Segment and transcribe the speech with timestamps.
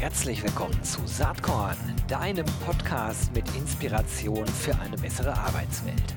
[0.00, 6.14] Herzlich willkommen zu Saatkorn, deinem Podcast mit Inspiration für eine bessere Arbeitswelt.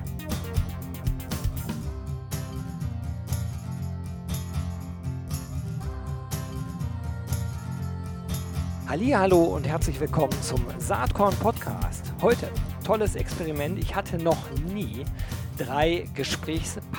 [8.88, 12.12] Hallo und herzlich willkommen zum Saatkorn Podcast.
[12.22, 12.48] Heute
[12.84, 13.80] tolles Experiment.
[13.80, 15.04] Ich hatte noch nie
[15.58, 16.06] drei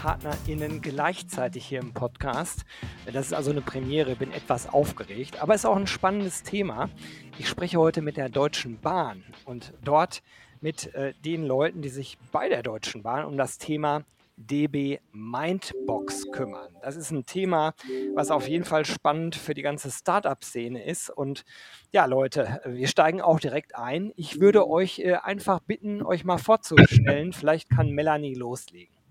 [0.04, 2.66] GesprächspartnerInnen gleichzeitig hier im Podcast.
[3.06, 6.90] Das ist also eine Premiere, bin etwas aufgeregt, aber es ist auch ein spannendes Thema.
[7.38, 10.22] Ich spreche heute mit der Deutschen Bahn und dort
[10.60, 14.04] mit äh, den Leuten, die sich bei der Deutschen Bahn um das Thema
[14.36, 16.76] DB Mindbox kümmern.
[16.82, 17.74] Das ist ein Thema,
[18.14, 21.12] was auf jeden Fall spannend für die ganze Startup-Szene ist.
[21.12, 21.46] Und
[21.94, 24.12] ja, Leute, wir steigen auch direkt ein.
[24.18, 27.32] Ich würde euch äh, einfach bitten, euch mal vorzustellen.
[27.32, 29.03] Vielleicht kann Melanie loslegen.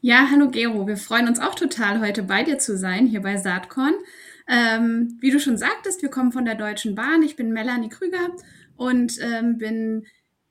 [0.00, 0.86] Ja, hallo Gero.
[0.86, 3.94] Wir freuen uns auch total, heute bei dir zu sein, hier bei Saatkorn.
[4.46, 7.24] Ähm, wie du schon sagtest, wir kommen von der Deutschen Bahn.
[7.24, 8.30] Ich bin Melanie Krüger
[8.76, 10.06] und ähm, bin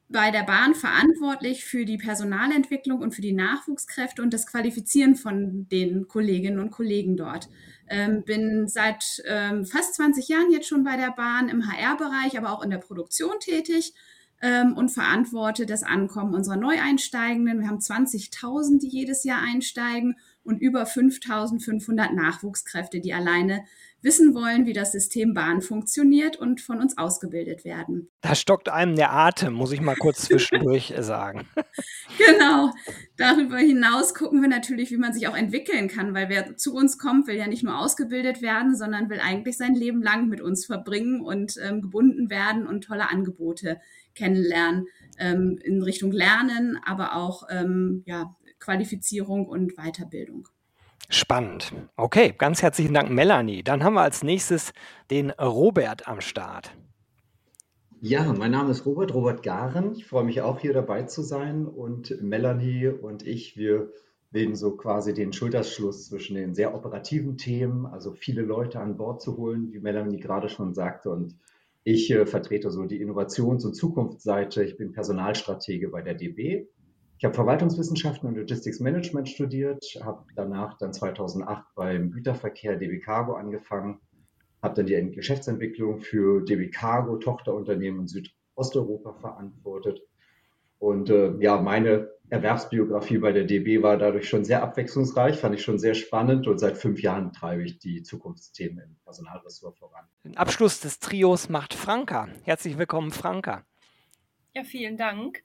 [0.10, 5.70] bei der Bahn verantwortlich für die Personalentwicklung und für die Nachwuchskräfte und das Qualifizieren von
[5.70, 7.48] den Kolleginnen und Kollegen dort.
[7.88, 12.52] Ähm, bin seit ähm, fast 20 Jahren jetzt schon bei der Bahn im HR-Bereich, aber
[12.52, 13.94] auch in der Produktion tätig
[14.42, 17.62] ähm, und verantworte das Ankommen unserer Neueinsteigenden.
[17.62, 23.64] Wir haben 20.000, die jedes Jahr einsteigen und über 5.500 Nachwuchskräfte, die alleine
[24.02, 28.10] wissen wollen, wie das System Bahn funktioniert und von uns ausgebildet werden.
[28.22, 31.48] Da stockt einem der Atem, muss ich mal kurz zwischendurch sagen.
[32.18, 32.72] Genau.
[33.18, 37.00] Darüber hinaus gucken wir natürlich, wie man sich auch entwickeln kann, weil wer zu uns
[37.00, 40.66] kommt, will ja nicht nur ausgebildet werden, sondern will eigentlich sein Leben lang mit uns
[40.66, 43.82] verbringen und ähm, gebunden werden und tolle Angebote
[44.18, 44.88] kennenlernen
[45.20, 50.48] ähm, in Richtung Lernen, aber auch ähm, ja, Qualifizierung und Weiterbildung.
[51.10, 51.72] Spannend.
[51.96, 53.64] Okay, ganz herzlichen Dank, Melanie.
[53.64, 54.74] Dann haben wir als nächstes
[55.10, 56.72] den Robert am Start.
[58.02, 59.94] Ja, mein Name ist Robert, Robert Garen.
[59.96, 63.92] Ich freue mich auch hier dabei zu sein und Melanie und ich, wir
[64.32, 69.22] bilden so quasi den Schulterschluss zwischen den sehr operativen Themen, also viele Leute an Bord
[69.22, 71.36] zu holen, wie Melanie gerade schon sagte und
[71.88, 74.64] ich äh, vertrete so die Innovations- und Zukunftsseite.
[74.64, 76.68] Ich bin Personalstratege bei der DB
[77.20, 83.34] ich habe Verwaltungswissenschaften und Logistics Management studiert, habe danach dann 2008 beim Güterverkehr DB Cargo
[83.34, 84.00] angefangen,
[84.62, 90.00] habe dann die Geschäftsentwicklung für DB Cargo Tochterunternehmen in Südosteuropa verantwortet.
[90.80, 95.64] Und äh, ja, meine Erwerbsbiografie bei der DB war dadurch schon sehr abwechslungsreich, fand ich
[95.64, 100.06] schon sehr spannend und seit fünf Jahren treibe ich die Zukunftsthemen im Personalressort voran.
[100.26, 102.28] Den Abschluss des Trios macht Franka.
[102.44, 103.64] Herzlich willkommen, Franka.
[104.54, 105.44] Ja, vielen Dank.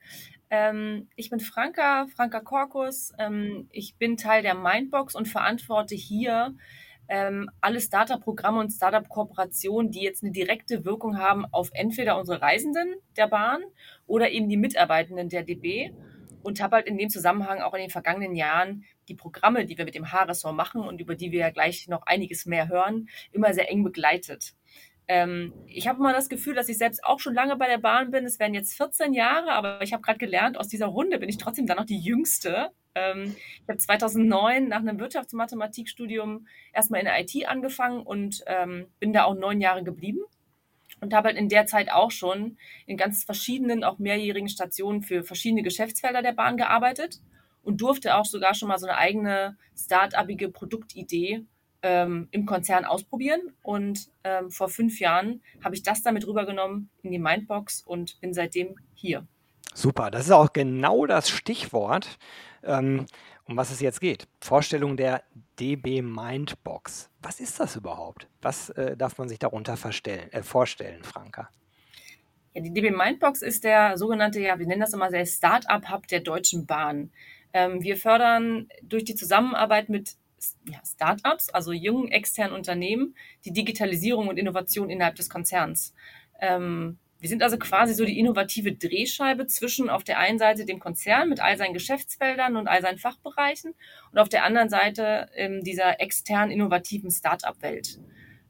[0.50, 3.12] Ähm, ich bin Franka, Franka Korkus.
[3.18, 6.54] Ähm, ich bin Teil der Mindbox und verantworte hier
[7.08, 12.94] ähm, alle Startup-Programme und Startup-Kooperationen, die jetzt eine direkte Wirkung haben auf entweder unsere Reisenden
[13.16, 13.60] der Bahn
[14.06, 15.92] oder eben die Mitarbeitenden der DB.
[16.42, 19.84] Und habe halt in dem Zusammenhang auch in den vergangenen Jahren die Programme, die wir
[19.84, 23.54] mit dem H-Ressort machen und über die wir ja gleich noch einiges mehr hören, immer
[23.54, 24.54] sehr eng begleitet.
[25.08, 28.10] Ähm, ich habe mal das Gefühl, dass ich selbst auch schon lange bei der Bahn
[28.10, 28.24] bin.
[28.24, 31.38] Es werden jetzt 14 Jahre, aber ich habe gerade gelernt, aus dieser Runde bin ich
[31.38, 32.70] trotzdem dann noch die Jüngste.
[32.94, 39.12] Ähm, ich habe 2009 nach einem Wirtschaftsmathematikstudium erstmal in der IT angefangen und ähm, bin
[39.12, 40.20] da auch neun Jahre geblieben
[41.00, 45.24] und habe halt in der Zeit auch schon in ganz verschiedenen, auch mehrjährigen Stationen für
[45.24, 47.20] verschiedene Geschäftsfelder der Bahn gearbeitet
[47.62, 51.44] und durfte auch sogar schon mal so eine eigene start-upige Produktidee
[51.82, 53.40] ähm, im Konzern ausprobieren.
[53.62, 58.32] Und ähm, vor fünf Jahren habe ich das damit rübergenommen in die Mindbox und bin
[58.32, 59.26] seitdem hier.
[59.74, 62.18] Super, das ist auch genau das Stichwort,
[62.64, 63.06] ähm,
[63.44, 64.26] um was es jetzt geht.
[64.40, 65.22] Vorstellung der
[65.58, 67.10] DB Mindbox.
[67.20, 68.28] Was ist das überhaupt?
[68.40, 71.50] Was äh, darf man sich darunter äh, vorstellen, Franka?
[72.54, 76.20] Ja, die DB Mindbox ist der sogenannte, ja, wir nennen das immer der Start-up-Hub der
[76.20, 77.10] Deutschen Bahn.
[77.52, 80.16] Ähm, wir fördern durch die Zusammenarbeit mit
[80.68, 85.94] ja, Startups, also jungen externen Unternehmen, die Digitalisierung und Innovation innerhalb des Konzerns.
[86.40, 90.80] Ähm, wir sind also quasi so die innovative Drehscheibe zwischen auf der einen Seite dem
[90.80, 93.74] Konzern mit all seinen Geschäftsfeldern und all seinen Fachbereichen
[94.10, 98.00] und auf der anderen Seite ähm, dieser externen innovativen Startup-Welt.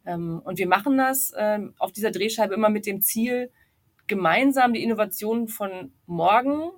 [0.06, 3.50] Ähm, und wir machen das ähm, auf dieser Drehscheibe immer mit dem Ziel,
[4.06, 6.70] gemeinsam die Innovationen von morgen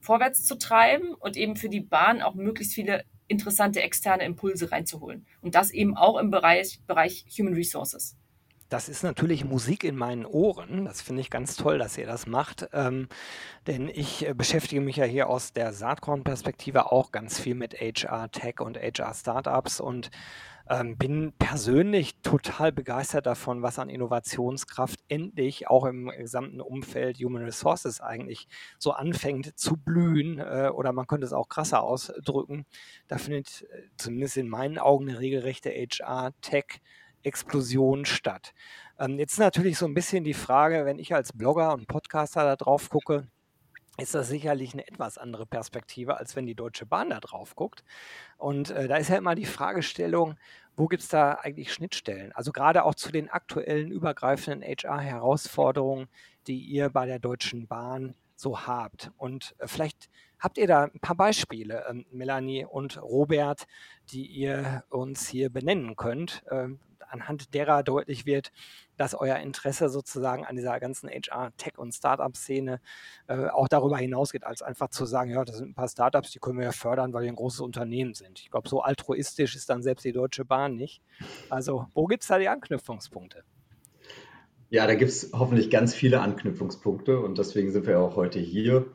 [0.00, 5.26] vorwärts zu treiben und eben für die Bahn auch möglichst viele interessante externe Impulse reinzuholen.
[5.42, 8.16] Und das eben auch im Bereich, Bereich Human Resources.
[8.72, 10.86] Das ist natürlich Musik in meinen Ohren.
[10.86, 12.68] Das finde ich ganz toll, dass ihr das macht.
[12.72, 13.08] Ähm,
[13.66, 18.60] denn ich äh, beschäftige mich ja hier aus der Saatkorn-Perspektive auch ganz viel mit HR-Tech
[18.60, 20.10] und HR-Startups und
[20.70, 27.44] ähm, bin persönlich total begeistert davon, was an Innovationskraft endlich auch im gesamten Umfeld Human
[27.44, 28.48] Resources eigentlich
[28.78, 30.38] so anfängt zu blühen.
[30.38, 32.64] Äh, oder man könnte es auch krasser ausdrücken.
[33.06, 35.74] Da findet äh, zumindest in meinen Augen eine regelrechte
[37.22, 38.52] HR-Tech-Explosion statt.
[38.98, 42.44] Ähm, jetzt ist natürlich so ein bisschen die Frage, wenn ich als Blogger und Podcaster
[42.44, 43.26] da drauf gucke,
[43.98, 47.84] ist das sicherlich eine etwas andere Perspektive, als wenn die Deutsche Bahn da drauf guckt.
[48.38, 50.36] Und äh, da ist ja immer die Fragestellung,
[50.76, 52.32] wo gibt es da eigentlich Schnittstellen?
[52.32, 56.08] Also gerade auch zu den aktuellen übergreifenden HR-Herausforderungen,
[56.46, 59.10] die ihr bei der Deutschen Bahn so habt.
[59.16, 63.66] Und äh, vielleicht habt ihr da ein paar Beispiele, ähm, Melanie und Robert,
[64.10, 66.80] die ihr uns hier benennen könnt, ähm,
[67.12, 68.52] anhand derer deutlich wird,
[68.96, 72.80] dass euer Interesse sozusagen an dieser ganzen HR-Tech- und Startup-Szene
[73.28, 76.38] äh, auch darüber hinausgeht, als einfach zu sagen, ja, das sind ein paar Startups, die
[76.38, 78.40] können wir ja fördern, weil wir ein großes Unternehmen sind.
[78.40, 81.02] Ich glaube, so altruistisch ist dann selbst die Deutsche Bahn nicht.
[81.50, 83.44] Also, wo gibt es da die Anknüpfungspunkte?
[84.72, 88.86] Ja, da gibt es hoffentlich ganz viele Anknüpfungspunkte und deswegen sind wir auch heute hier.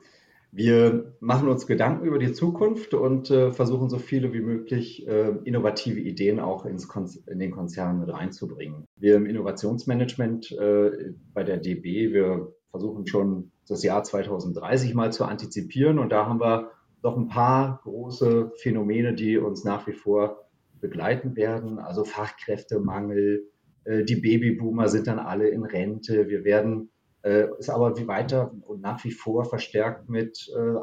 [0.52, 5.36] Wir machen uns Gedanken über die Zukunft und äh, versuchen so viele wie möglich äh,
[5.44, 6.88] innovative Ideen auch ins
[7.28, 8.86] in den Konzern mit reinzubringen.
[8.96, 15.26] Wir im Innovationsmanagement äh, bei der DB, wir versuchen schon das Jahr 2030 mal zu
[15.26, 16.72] antizipieren und da haben wir
[17.04, 20.48] doch ein paar große Phänomene, die uns nach wie vor
[20.82, 21.78] begleiten werden.
[21.78, 23.52] Also Fachkräftemangel,
[23.88, 26.90] die Babyboomer sind dann alle in Rente, wir werden
[27.28, 30.80] äh, ist aber wie weiter und nach wie vor verstärkt mit äh,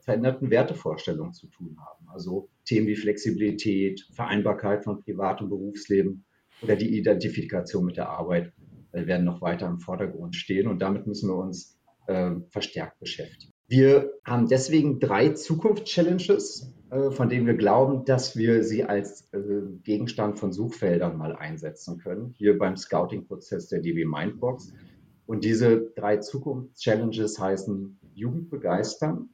[0.00, 2.08] veränderten Wertevorstellungen zu tun haben.
[2.08, 6.24] Also Themen wie Flexibilität, Vereinbarkeit von Privat- und Berufsleben
[6.62, 8.52] oder die Identifikation mit der Arbeit
[8.92, 13.52] äh, werden noch weiter im Vordergrund stehen und damit müssen wir uns äh, verstärkt beschäftigen.
[13.68, 19.38] Wir haben deswegen drei Zukunftschallenges, äh, von denen wir glauben, dass wir sie als äh,
[19.82, 22.34] Gegenstand von Suchfeldern mal einsetzen können.
[22.38, 24.72] Hier beim Scouting-Prozess der DB Mindbox.
[25.26, 29.30] Und diese drei Zukunftschallenges heißen Jugend begeistern,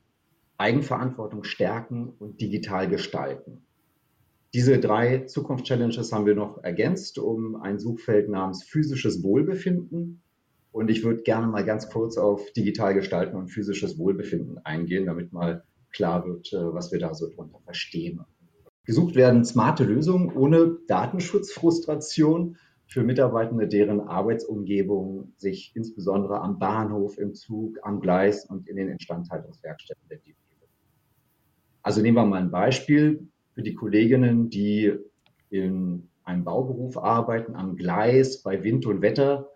[0.56, 3.66] Eigenverantwortung stärken und digital gestalten.
[4.54, 10.22] Diese drei Zukunftschallenges haben wir noch ergänzt um ein Suchfeld namens physisches Wohlbefinden.
[10.72, 15.32] Und ich würde gerne mal ganz kurz auf digital gestalten und physisches Wohlbefinden eingehen, damit
[15.32, 18.21] mal klar wird, äh, was wir da so drunter verstehen.
[18.85, 22.56] Gesucht werden smarte Lösungen ohne Datenschutzfrustration
[22.87, 28.89] für Mitarbeitende, deren Arbeitsumgebung sich insbesondere am Bahnhof, im Zug, am Gleis und in den
[28.89, 30.35] Instandhaltungswerkstätten DB
[31.83, 34.93] Also nehmen wir mal ein Beispiel für die Kolleginnen, die
[35.49, 39.49] in einem Bauberuf arbeiten, am Gleis, bei Wind und Wetter.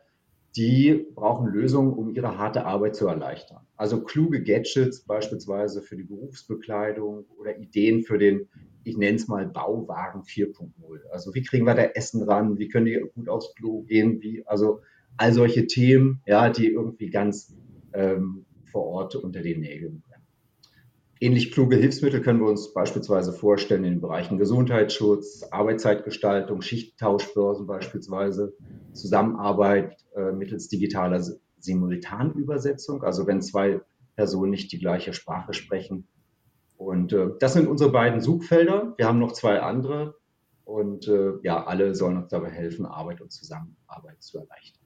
[0.56, 3.66] Die brauchen Lösungen, um ihre harte Arbeit zu erleichtern.
[3.76, 8.48] Also kluge Gadgets beispielsweise für die Berufsbekleidung oder Ideen für den
[8.86, 10.70] ich nenne es mal Bauwagen 4.0.
[11.10, 12.56] Also wie kriegen wir da Essen ran?
[12.56, 14.22] Wie können die gut aufs Klo gehen?
[14.22, 14.80] Wie, also
[15.16, 17.52] all solche Themen, ja, die irgendwie ganz
[17.92, 20.04] ähm, vor Ort unter den Nägeln.
[21.18, 28.54] Ähnlich kluge Hilfsmittel können wir uns beispielsweise vorstellen in den Bereichen Gesundheitsschutz, Arbeitszeitgestaltung, Schichttauschbörsen beispielsweise,
[28.92, 31.24] Zusammenarbeit äh, mittels digitaler
[31.58, 33.02] Simultanübersetzung.
[33.02, 33.80] Also wenn zwei
[34.14, 36.06] Personen nicht die gleiche Sprache sprechen,
[36.76, 38.94] und äh, das sind unsere beiden Suchfelder.
[38.96, 40.16] Wir haben noch zwei andere.
[40.64, 44.85] Und äh, ja, alle sollen uns dabei helfen, Arbeit und Zusammenarbeit zu erleichtern.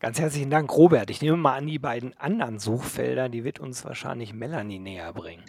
[0.00, 1.10] Ganz herzlichen Dank, Robert.
[1.10, 5.44] Ich nehme mal an, die beiden anderen Suchfelder, die wird uns wahrscheinlich Melanie näher bringen.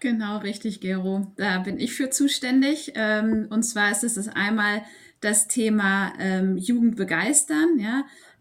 [0.00, 1.30] Genau, richtig, Gero.
[1.36, 2.92] Da bin ich für zuständig.
[2.94, 4.82] Ähm, und zwar ist es einmal
[5.20, 7.78] das Thema ähm, Jugend begeistern.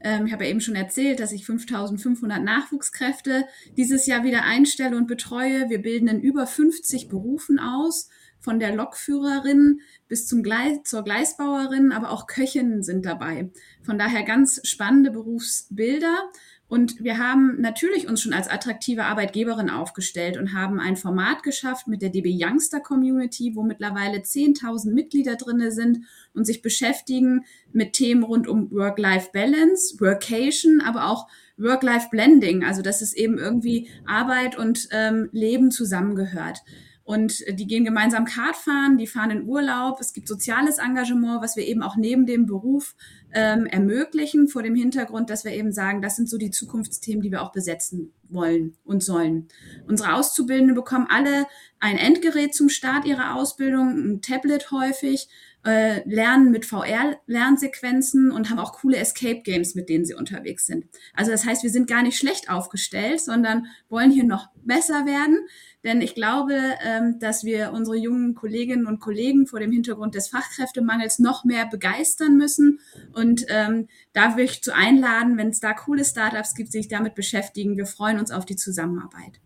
[0.01, 4.95] Ähm, ich habe ja eben schon erzählt, dass ich 5500 Nachwuchskräfte dieses Jahr wieder einstelle
[4.95, 5.69] und betreue.
[5.69, 8.09] Wir bilden in über 50 Berufen aus,
[8.49, 13.51] von der Lokführerin bis zum Gleis, zur Gleisbauerin, aber auch Köchinnen sind dabei.
[13.83, 16.31] Von daher ganz spannende Berufsbilder.
[16.67, 21.87] Und wir haben natürlich uns schon als attraktive Arbeitgeberin aufgestellt und haben ein Format geschafft
[21.87, 27.93] mit der DB Youngster Community, wo mittlerweile 10.000 Mitglieder drinne sind und sich beschäftigen mit
[27.93, 31.27] Themen rund um Work-Life-Balance, Workation, aber auch
[31.57, 36.63] Work-Life-Blending, also dass es eben irgendwie Arbeit und ähm, Leben zusammengehört.
[37.09, 39.99] Und die gehen gemeinsam Kart fahren, die fahren in Urlaub.
[39.99, 42.95] Es gibt soziales Engagement, was wir eben auch neben dem Beruf
[43.33, 47.31] ähm, ermöglichen, vor dem Hintergrund, dass wir eben sagen, das sind so die Zukunftsthemen, die
[47.31, 49.47] wir auch besetzen wollen und sollen.
[49.87, 51.47] Unsere Auszubildenden bekommen alle
[51.79, 55.29] ein Endgerät zum Start ihrer Ausbildung, ein Tablet häufig,
[55.65, 60.85] äh, lernen mit VR-Lernsequenzen und haben auch coole Escape Games, mit denen sie unterwegs sind.
[61.13, 65.39] Also das heißt, wir sind gar nicht schlecht aufgestellt, sondern wollen hier noch besser werden.
[65.83, 70.27] Denn ich glaube, ähm, dass wir unsere jungen Kolleginnen und Kollegen vor dem Hintergrund des
[70.27, 72.79] Fachkräftemangels noch mehr begeistern müssen.
[73.13, 77.15] Und ähm, da will ich zu einladen, wenn es da coole Startups gibt, sich damit
[77.15, 77.77] beschäftigen.
[77.77, 79.39] Wir freuen uns auf die Zusammenarbeit.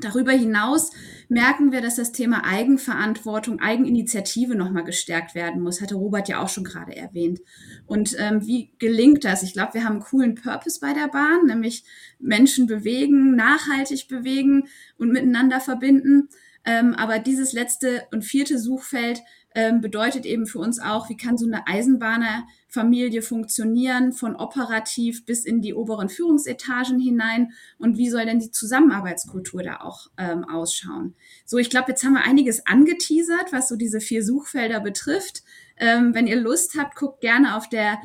[0.00, 0.92] Darüber hinaus
[1.28, 6.48] merken wir, dass das Thema Eigenverantwortung, Eigeninitiative nochmal gestärkt werden muss, hatte Robert ja auch
[6.48, 7.40] schon gerade erwähnt.
[7.86, 9.42] Und ähm, wie gelingt das?
[9.42, 11.82] Ich glaube, wir haben einen coolen Purpose bei der Bahn, nämlich
[12.20, 16.28] Menschen bewegen, nachhaltig bewegen und miteinander verbinden.
[16.64, 19.22] Ähm, aber dieses letzte und vierte Suchfeld
[19.58, 25.44] ähm, bedeutet eben für uns auch, wie kann so eine Eisenbahnerfamilie funktionieren, von operativ bis
[25.44, 31.16] in die oberen Führungsetagen hinein und wie soll denn die Zusammenarbeitskultur da auch ähm, ausschauen.
[31.44, 35.42] So, ich glaube, jetzt haben wir einiges angeteasert, was so diese vier Suchfelder betrifft.
[35.76, 37.98] Ähm, wenn ihr Lust habt, guckt gerne auf der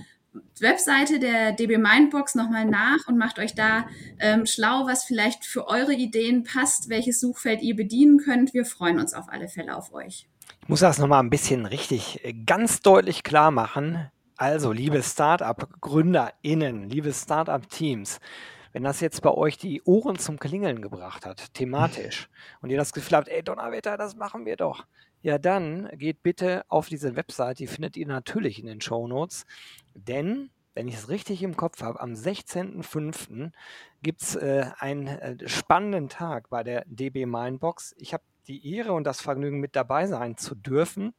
[0.60, 3.86] Webseite der DB Mindbox nochmal nach und macht euch da
[4.18, 8.56] ähm, schlau, was vielleicht für eure Ideen passt, welches Suchfeld ihr bedienen könnt.
[8.56, 10.28] Wir freuen uns auf alle Fälle auf euch.
[10.64, 14.10] Ich muss das nochmal ein bisschen richtig äh, ganz deutlich klar machen.
[14.38, 18.22] Also, liebe Startup-GründerInnen, liebe Startup-Teams,
[18.72, 22.30] wenn das jetzt bei euch die Ohren zum Klingeln gebracht hat, thematisch,
[22.62, 24.86] und ihr das Gefühl habt, ey Donnerwetter, das machen wir doch,
[25.22, 29.46] ja dann geht bitte auf diese Website, die findet ihr natürlich in den Show Notes,
[29.96, 33.52] denn wenn ich es richtig im Kopf habe, am 16.05.
[34.02, 37.94] gibt es äh, einen äh, spannenden Tag bei der DB Mindbox.
[37.98, 41.14] Ich habe die Ehre und das Vergnügen, mit dabei sein zu dürfen.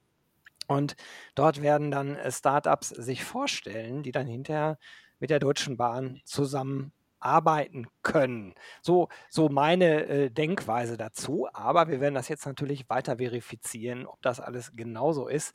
[0.67, 0.97] Und
[1.35, 4.79] dort werden dann äh, Startups sich vorstellen, die dann hinterher
[5.21, 6.93] mit der Deutschen Bahn zusammen
[7.25, 8.55] arbeiten können.
[8.83, 11.49] So, so meine äh, Denkweise dazu.
[11.53, 15.55] Aber wir werden das jetzt natürlich weiter verifizieren, ob das alles genauso ist.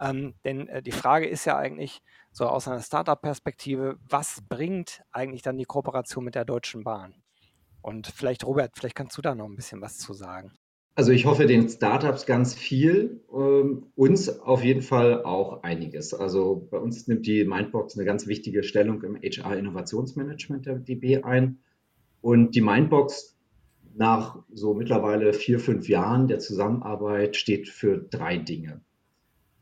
[0.00, 5.42] Ähm, denn äh, die Frage ist ja eigentlich so aus einer Startup-Perspektive, was bringt eigentlich
[5.42, 7.14] dann die Kooperation mit der Deutschen Bahn?
[7.82, 10.56] Und vielleicht, Robert, vielleicht kannst du da noch ein bisschen was zu sagen.
[10.98, 16.12] Also ich hoffe den Startups ganz viel, ähm, uns auf jeden Fall auch einiges.
[16.12, 21.60] Also bei uns nimmt die Mindbox eine ganz wichtige Stellung im HR-Innovationsmanagement der DB ein.
[22.20, 23.38] Und die Mindbox
[23.94, 28.80] nach so mittlerweile vier, fünf Jahren der Zusammenarbeit steht für drei Dinge.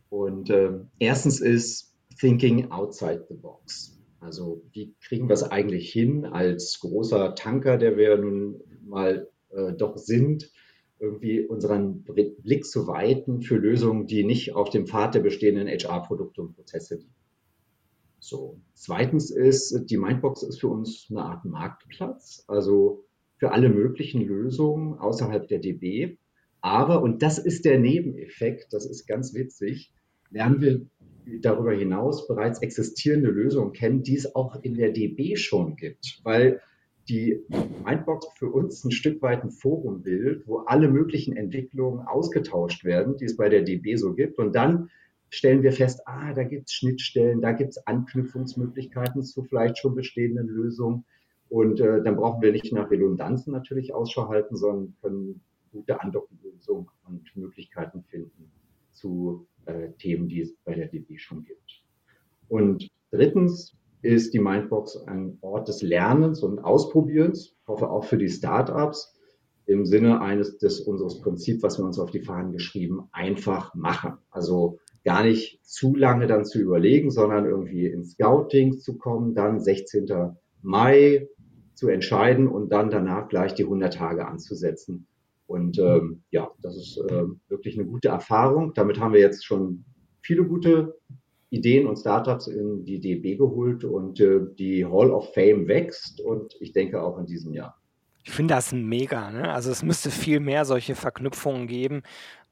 [0.09, 4.01] Und äh, erstens ist Thinking outside the box.
[4.21, 9.75] Also wie kriegen wir es eigentlich hin als großer Tanker, der wir nun mal äh,
[9.75, 10.51] doch sind,
[10.99, 16.43] irgendwie unseren Blick zu weiten für Lösungen, die nicht auf dem Pfad der bestehenden HR-Produkte
[16.43, 17.15] und Prozesse liegen.
[18.19, 18.61] So.
[18.75, 23.05] Zweitens ist, die Mindbox ist für uns eine Art Marktplatz, also
[23.37, 26.17] für alle möglichen Lösungen außerhalb der DB.
[26.61, 29.93] Aber, und das ist der Nebeneffekt, das ist ganz witzig,
[30.31, 30.87] lernen wir
[31.41, 36.21] darüber hinaus bereits existierende Lösungen kennen, die es auch in der DB schon gibt.
[36.23, 36.61] Weil
[37.09, 37.41] die
[37.85, 43.17] Mindbox für uns ein Stück weit ein Forum bildet, wo alle möglichen Entwicklungen ausgetauscht werden,
[43.17, 44.39] die es bei der DB so gibt.
[44.39, 44.91] Und dann
[45.31, 49.95] stellen wir fest, ah, da gibt es Schnittstellen, da gibt es Anknüpfungsmöglichkeiten zu vielleicht schon
[49.95, 51.05] bestehenden Lösungen.
[51.49, 55.41] Und äh, dann brauchen wir nicht nach Redundanzen natürlich Ausschau halten, sondern können
[55.73, 58.51] gute Andocklösungen und Möglichkeiten finden
[58.93, 61.83] zu äh, Themen, die es bei der DB schon gibt.
[62.49, 67.55] Und drittens ist die Mindbox ein Ort des Lernens und Ausprobierens.
[67.61, 69.15] Ich hoffe auch für die Startups
[69.67, 74.19] im Sinne eines des unseres Prinzips, was wir uns auf die Fahnen geschrieben, einfach machen.
[74.31, 79.61] Also gar nicht zu lange dann zu überlegen, sondern irgendwie ins Scouting zu kommen, dann
[79.61, 80.07] 16.
[80.63, 81.29] Mai
[81.75, 85.07] zu entscheiden und dann danach gleich die 100 Tage anzusetzen.
[85.47, 88.73] Und ähm, ja, das ist äh, wirklich eine gute Erfahrung.
[88.75, 89.85] Damit haben wir jetzt schon
[90.23, 90.99] viele gute
[91.57, 96.57] Ideen und Startups in die DB geholt und äh, die Hall of Fame wächst und
[96.61, 97.77] ich denke auch in diesem Jahr.
[98.27, 99.31] Ich finde das mega.
[99.31, 99.53] Ne?
[99.53, 102.03] Also es müsste viel mehr solche Verknüpfungen geben,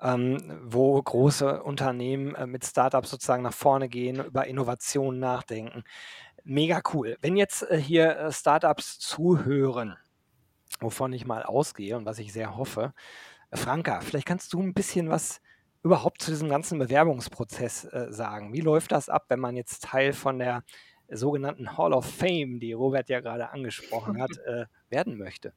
[0.00, 5.82] ähm, wo große Unternehmen äh, mit Startups sozusagen nach vorne gehen, über Innovationen nachdenken.
[6.44, 7.16] Mega cool.
[7.22, 9.96] Wenn jetzt äh, hier äh, Startups zuhören,
[10.78, 12.94] wovon ich mal ausgehe und was ich sehr hoffe,
[13.52, 15.40] Franka, vielleicht kannst du ein bisschen was
[15.84, 18.52] überhaupt zu diesem ganzen Bewerbungsprozess äh, sagen?
[18.52, 20.64] Wie läuft das ab, wenn man jetzt Teil von der
[21.08, 25.52] sogenannten Hall of Fame, die Robert ja gerade angesprochen hat, äh, werden möchte?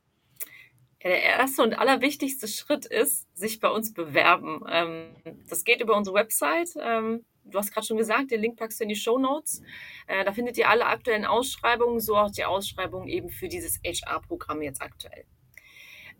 [1.04, 4.64] der erste und allerwichtigste Schritt ist, sich bei uns bewerben.
[4.70, 5.16] Ähm,
[5.48, 6.72] das geht über unsere Website.
[6.82, 9.62] Ähm, du hast gerade schon gesagt, den Link packst du in die Show Notes.
[10.08, 14.62] Äh, da findet ihr alle aktuellen Ausschreibungen, so auch die Ausschreibung eben für dieses HR-Programm
[14.62, 15.26] jetzt aktuell.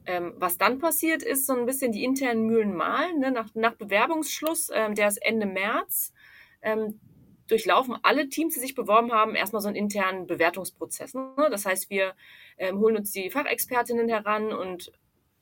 [0.08, 3.20] Ähm, was dann passiert, ist so ein bisschen die internen Mühlen malen.
[3.20, 3.30] Ne?
[3.30, 6.14] Nach, nach, Bewerbungsschluss, ähm, der ist Ende März,
[6.62, 7.02] ähm,
[7.48, 11.14] durchlaufen alle Teams, die sich beworben haben, erstmal so einen internen Bewertungsprozess.
[11.14, 11.34] Ne?
[11.52, 12.14] Das heißt, wir
[12.58, 14.94] ähm, holen uns die Fachexpertinnen heran und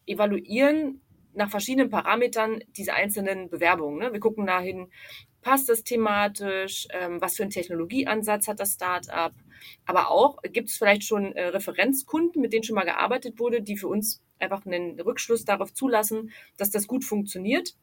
[0.07, 1.01] evaluieren
[1.33, 3.99] nach verschiedenen Parametern diese einzelnen Bewerbungen.
[3.99, 4.13] Ne?
[4.13, 4.87] Wir gucken dahin,
[5.41, 9.33] passt es thematisch, ähm, was für einen Technologieansatz hat das Startup,
[9.85, 13.77] aber auch gibt es vielleicht schon äh, Referenzkunden, mit denen schon mal gearbeitet wurde, die
[13.77, 17.75] für uns einfach einen Rückschluss darauf zulassen, dass das gut funktioniert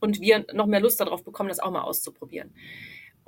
[0.00, 2.52] und wir noch mehr Lust darauf bekommen, das auch mal auszuprobieren.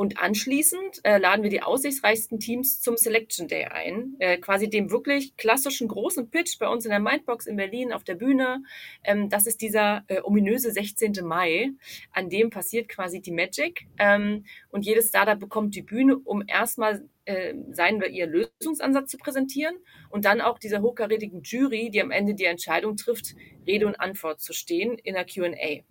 [0.02, 4.90] Und anschließend äh, laden wir die aussichtsreichsten Teams zum Selection Day ein, äh, quasi dem
[4.90, 8.64] wirklich klassischen großen Pitch bei uns in der Mindbox in Berlin auf der Bühne.
[9.04, 11.12] Ähm, das ist dieser äh, ominöse 16.
[11.23, 11.71] Mai,
[12.11, 13.87] an dem passiert quasi die Magic.
[13.97, 19.18] Ähm, und jedes Startup bekommt die Bühne, um erstmal äh, seinen oder ihren Lösungsansatz zu
[19.18, 19.76] präsentieren
[20.11, 23.37] und dann auch dieser hochkarätigen Jury, die am Ende die Entscheidung trifft,
[23.68, 25.85] Rede und Antwort zu stehen in der Q&A.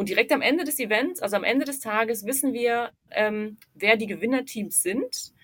[0.00, 3.98] Und direkt am Ende des Events, also am Ende des Tages, wissen wir, ähm, wer
[3.98, 5.34] die Gewinnerteams sind.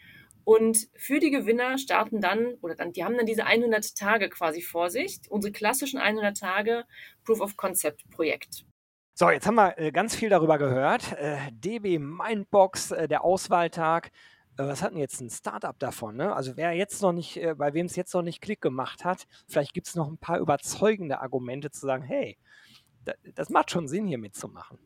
[0.45, 4.63] Und für die Gewinner starten dann, oder dann, die haben dann diese 100 Tage quasi
[4.63, 6.85] vor sich, unsere klassischen 100 Tage
[7.27, 8.65] Proof of Concept Projekt.
[9.13, 11.13] So, jetzt haben wir äh, ganz viel darüber gehört.
[11.19, 14.11] Äh, DB Mindbox, äh, der Auswahltag.
[14.57, 16.17] Was hat denn jetzt ein Startup davon?
[16.17, 16.35] Ne?
[16.35, 19.75] Also wer jetzt noch nicht, bei wem es jetzt noch nicht Klick gemacht hat, vielleicht
[19.75, 22.39] gibt es noch ein paar überzeugende Argumente zu sagen, hey,
[23.35, 24.79] das macht schon Sinn, hier mitzumachen.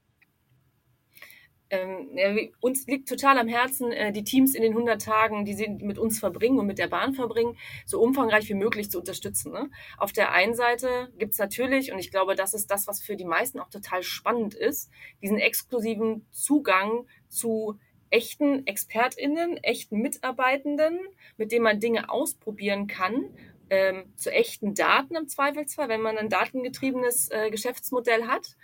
[1.73, 5.55] Ähm, ja, uns liegt total am Herzen, äh, die Teams in den 100 Tagen, die
[5.55, 9.53] sie mit uns verbringen und mit der Bahn verbringen, so umfangreich wie möglich zu unterstützen.
[9.53, 9.71] Ne?
[9.97, 13.15] Auf der einen Seite gibt es natürlich, und ich glaube, das ist das, was für
[13.15, 14.91] die meisten auch total spannend ist,
[15.23, 17.79] diesen exklusiven Zugang zu
[18.11, 20.99] echten ExpertInnen, echten Mitarbeitenden,
[21.37, 23.27] mit denen man Dinge ausprobieren kann
[23.71, 28.57] ähm, zu echten Daten im Zweifelsfall, wenn man ein datengetriebenes äh, Geschäftsmodell hat.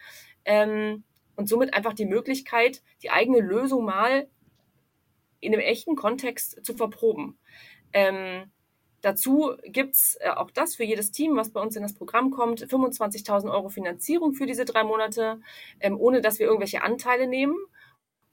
[0.44, 1.04] Ähm,
[1.36, 4.26] und somit einfach die Möglichkeit, die eigene Lösung mal
[5.40, 7.38] in einem echten Kontext zu verproben.
[7.92, 8.50] Ähm,
[9.02, 12.62] dazu gibt's äh, auch das für jedes Team, was bei uns in das Programm kommt,
[12.62, 15.40] 25.000 Euro Finanzierung für diese drei Monate,
[15.80, 17.56] ähm, ohne dass wir irgendwelche Anteile nehmen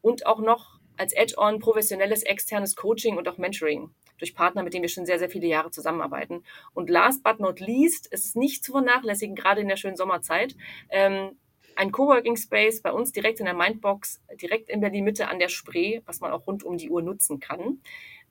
[0.02, 4.84] und auch noch als Edge-on professionelles externes Coaching und auch Mentoring durch Partner, mit denen
[4.84, 6.44] wir schon sehr, sehr viele Jahre zusammenarbeiten.
[6.74, 10.56] Und last but not least, es ist nicht zu vernachlässigen, gerade in der schönen Sommerzeit,
[10.90, 11.38] ähm,
[11.76, 15.50] ein Coworking Space bei uns direkt in der Mindbox, direkt in Berlin Mitte an der
[15.50, 17.82] Spree, was man auch rund um die Uhr nutzen kann.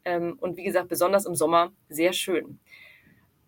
[0.05, 2.61] Ähm, und wie gesagt, besonders im Sommer sehr schön.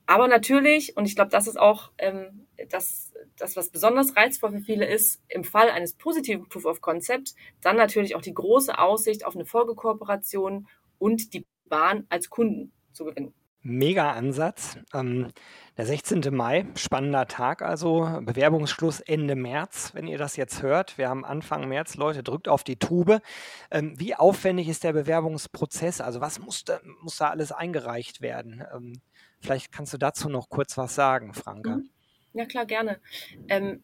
[0.07, 3.04] Aber natürlich, und ich glaube, das ist auch ähm, das,
[3.37, 7.77] das, was besonders reizvoll für viele ist, im Fall eines positiven Proof of Concept, dann
[7.77, 13.35] natürlich auch die große Aussicht auf eine Folgekooperation und die Bahn als Kunden zu gewinnen.
[13.67, 14.77] Mega Ansatz.
[14.93, 15.33] Ähm,
[15.79, 16.23] der 16.
[16.31, 18.21] Mai, spannender Tag also.
[18.21, 20.99] Bewerbungsschluss Ende März, wenn ihr das jetzt hört.
[20.99, 23.23] Wir haben Anfang März, Leute, drückt auf die Tube.
[23.71, 26.03] Ähm, wie aufwendig ist der Bewerbungsprozess?
[26.03, 28.63] Also was muss da, muss da alles eingereicht werden?
[28.75, 29.01] Ähm,
[29.41, 31.77] vielleicht kannst du dazu noch kurz was sagen, Franka.
[31.77, 31.89] Mhm.
[32.35, 33.01] Ja, klar, gerne.
[33.49, 33.83] Ähm,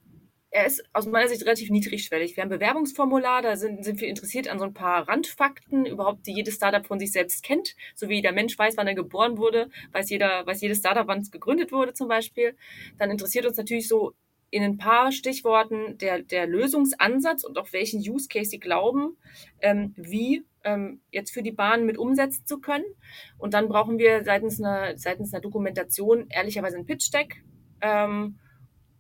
[0.51, 2.37] er ist aus meiner Sicht relativ niedrigschwellig.
[2.37, 6.33] Wir haben Bewerbungsformular, da sind, sind wir interessiert an so ein paar Randfakten, überhaupt, die
[6.33, 7.77] jedes Startup von sich selbst kennt.
[7.95, 11.21] So wie der Mensch weiß, wann er geboren wurde, weiß jeder, weiß jedes Startup, wann
[11.21, 12.57] es gegründet wurde zum Beispiel.
[12.99, 14.15] Dann interessiert uns natürlich so
[14.51, 19.17] in ein paar Stichworten der, der Lösungsansatz und auch welchen Use Case sie glauben,
[19.61, 22.85] ähm, wie ähm, jetzt für die Bahn mit umsetzen zu können.
[23.39, 27.45] Und dann brauchen wir seitens einer, seitens einer Dokumentation ehrlicherweise ein Pitch-Deck.
[27.81, 28.39] Ähm,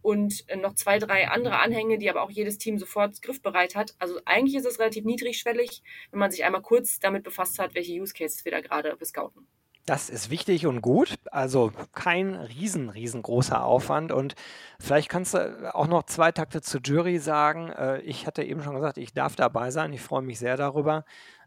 [0.02, 3.94] und äh, noch zwei, drei andere Anhänge, die aber auch jedes Team sofort griffbereit hat.
[3.98, 7.92] Also eigentlich ist es relativ niedrigschwellig, wenn man sich einmal kurz damit befasst hat, welche
[8.00, 9.46] Use Cases wir da gerade bescouten.
[9.86, 11.16] Das ist wichtig und gut.
[11.32, 14.12] Also kein riesen, riesengroßer Aufwand.
[14.12, 14.34] Und
[14.78, 17.70] vielleicht kannst du auch noch zwei Takte zur Jury sagen.
[17.70, 19.92] Äh, ich hatte eben schon gesagt, ich darf dabei sein.
[19.92, 21.04] Ich freue mich sehr darüber.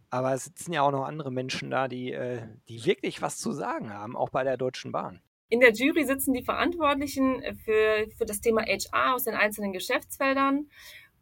[0.10, 3.52] Aber es sitzen ja auch noch andere Menschen da, die, äh, die wirklich was zu
[3.52, 5.22] sagen haben, auch bei der Deutschen Bahn.
[5.54, 9.72] In der Jury sitzen die Verantwortlichen äh, für, für das Thema HR aus den einzelnen
[9.72, 10.68] Geschäftsfeldern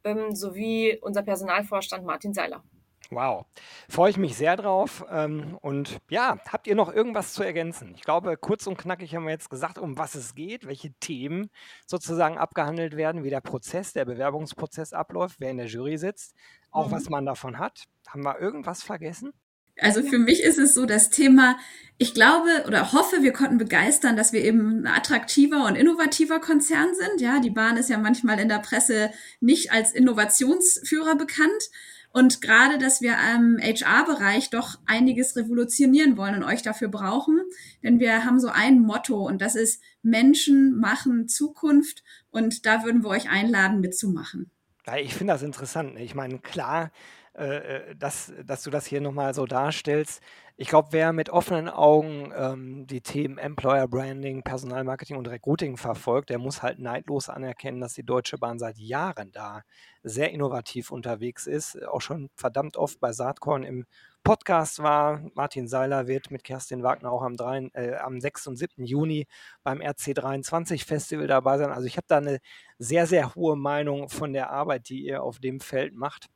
[0.06, 2.64] ähm, sowie unser Personalvorstand Martin Seiler.
[3.10, 3.46] Wow,
[3.90, 5.04] freue ich mich sehr drauf.
[5.12, 7.94] Ähm, und ja, habt ihr noch irgendwas zu ergänzen?
[7.94, 11.50] Ich glaube, kurz und knackig haben wir jetzt gesagt, um was es geht, welche Themen
[11.86, 16.38] sozusagen abgehandelt werden, wie der Prozess, der Bewerbungsprozess abläuft, wer in der Jury sitzt,
[16.72, 16.92] auch mhm.
[16.92, 17.84] was man davon hat.
[18.08, 19.34] Haben wir irgendwas vergessen?
[19.80, 21.58] Also für mich ist es so das Thema,
[21.98, 26.90] ich glaube oder hoffe, wir konnten begeistern, dass wir eben ein attraktiver und innovativer Konzern
[26.96, 27.22] sind.
[27.22, 31.70] Ja, die Bahn ist ja manchmal in der Presse nicht als Innovationsführer bekannt.
[32.14, 37.40] Und gerade, dass wir im HR-Bereich doch einiges revolutionieren wollen und euch dafür brauchen.
[37.84, 42.04] Denn wir haben so ein Motto und das ist Menschen machen Zukunft.
[42.30, 44.52] Und da würden wir euch einladen, mitzumachen.
[44.96, 46.00] Ich finde das interessant.
[46.00, 46.92] Ich meine, klar,
[47.34, 50.22] äh, dass, dass du das hier nochmal so darstellst.
[50.58, 56.30] Ich glaube, wer mit offenen Augen ähm, die Themen Employer Branding, Personalmarketing und Recruiting verfolgt,
[56.30, 59.62] der muss halt neidlos anerkennen, dass die Deutsche Bahn seit Jahren da
[60.04, 61.82] sehr innovativ unterwegs ist.
[61.88, 63.86] Auch schon verdammt oft bei Saatkorn im
[64.24, 65.22] Podcast war.
[65.34, 68.48] Martin Seiler wird mit Kerstin Wagner auch am, 3, äh, am 6.
[68.48, 68.86] und 7.
[68.86, 69.28] Juni
[69.64, 71.72] beim RC23 Festival dabei sein.
[71.72, 72.40] Also ich habe da eine
[72.78, 76.28] sehr, sehr hohe Meinung von der Arbeit, die ihr auf dem Feld macht.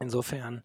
[0.00, 0.62] Insofern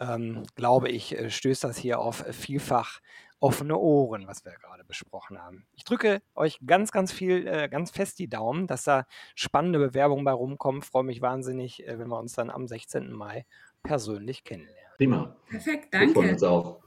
[0.00, 3.00] ähm, glaube ich, äh, stößt das hier auf vielfach
[3.40, 5.66] offene Ohren, was wir gerade besprochen haben.
[5.72, 10.24] Ich drücke euch ganz, ganz viel, äh, ganz fest die Daumen, dass da spannende Bewerbungen
[10.24, 10.82] bei rumkommen.
[10.82, 13.12] Freue mich wahnsinnig, äh, wenn wir uns dann am 16.
[13.12, 13.46] Mai
[13.82, 14.89] persönlich kennenlernen.
[15.00, 15.34] Prima.
[15.48, 16.08] Perfekt, danke.
[16.08, 16.80] Wir freuen uns auch.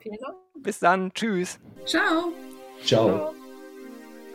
[0.62, 1.12] Bis dann.
[1.16, 1.60] Tschüss.
[1.84, 2.32] Ciao.
[2.86, 3.34] Ciao.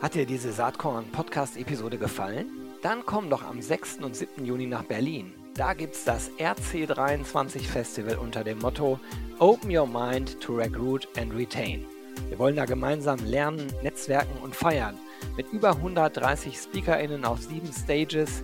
[0.01, 2.47] Hat dir diese Saatkorn-Podcast-Episode gefallen?
[2.81, 3.99] Dann komm doch am 6.
[4.01, 4.43] und 7.
[4.43, 5.33] Juni nach Berlin.
[5.55, 8.99] Da gibt es das RC23 Festival unter dem Motto
[9.39, 11.85] Open Your Mind to Recruit and Retain.
[12.27, 14.97] Wir wollen da gemeinsam lernen, netzwerken und feiern.
[15.37, 18.43] Mit über 130 SpeakerInnen auf sieben Stages,